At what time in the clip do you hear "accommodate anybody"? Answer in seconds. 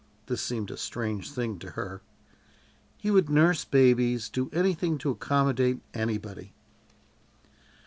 5.11-6.55